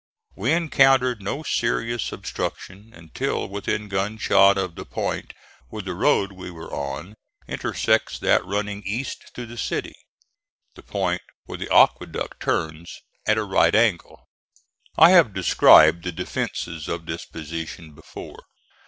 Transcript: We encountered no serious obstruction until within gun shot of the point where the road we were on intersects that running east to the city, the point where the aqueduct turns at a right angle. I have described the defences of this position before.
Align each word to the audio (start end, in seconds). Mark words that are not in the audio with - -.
We 0.35 0.51
encountered 0.51 1.21
no 1.21 1.43
serious 1.43 2.11
obstruction 2.11 2.91
until 2.91 3.47
within 3.47 3.87
gun 3.87 4.17
shot 4.17 4.57
of 4.57 4.73
the 4.73 4.83
point 4.83 5.35
where 5.67 5.83
the 5.83 5.93
road 5.93 6.31
we 6.31 6.49
were 6.49 6.73
on 6.73 7.13
intersects 7.47 8.17
that 8.17 8.43
running 8.43 8.81
east 8.83 9.29
to 9.35 9.45
the 9.45 9.59
city, 9.59 9.93
the 10.73 10.81
point 10.81 11.21
where 11.45 11.59
the 11.59 11.71
aqueduct 11.71 12.39
turns 12.39 12.99
at 13.27 13.37
a 13.37 13.43
right 13.43 13.75
angle. 13.75 14.27
I 14.97 15.11
have 15.11 15.35
described 15.35 16.03
the 16.03 16.11
defences 16.11 16.87
of 16.87 17.05
this 17.05 17.25
position 17.25 17.93
before. 17.93 18.45